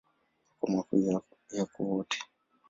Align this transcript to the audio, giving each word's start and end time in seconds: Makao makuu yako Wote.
Makao 0.67 0.99
makuu 0.99 1.55
yako 1.57 1.79
Wote. 1.89 2.19